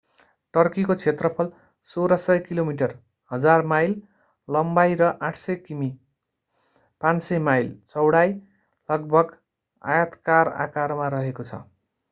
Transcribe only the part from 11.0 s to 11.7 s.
रहेको छ।